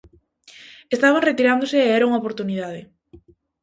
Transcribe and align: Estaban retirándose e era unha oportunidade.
Estaban 0.95 1.25
retirándose 1.29 1.77
e 1.83 1.93
era 1.97 2.07
unha 2.09 2.21
oportunidade. 2.23 2.81